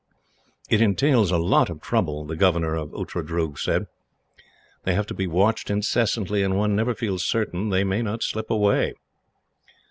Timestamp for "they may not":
7.69-8.23